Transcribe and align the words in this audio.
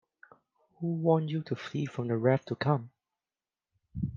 Who 0.79 0.95
warned 0.95 1.29
you 1.29 1.43
to 1.43 1.55
flee 1.55 1.85
from 1.85 2.07
the 2.07 2.17
wrath 2.17 2.43
to 2.45 2.55
come? 2.55 2.89